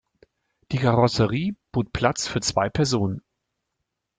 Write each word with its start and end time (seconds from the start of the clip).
Die 0.71 0.79
Karosserie 0.79 1.55
bot 1.71 1.93
Platz 1.93 2.27
für 2.27 2.41
zwei 2.41 2.69
Personen. 2.71 3.21